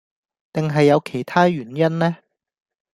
[0.51, 2.17] 定係有其他原因呢